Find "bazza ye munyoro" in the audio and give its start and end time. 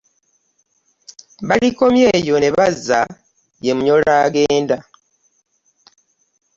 2.55-4.11